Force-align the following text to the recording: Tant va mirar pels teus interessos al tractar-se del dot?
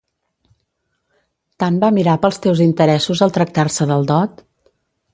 Tant 1.63 1.77
va 1.85 1.91
mirar 1.99 2.17
pels 2.25 2.41
teus 2.47 2.65
interessos 2.69 3.25
al 3.27 3.39
tractar-se 3.39 3.93
del 3.93 4.13
dot? 4.15 4.47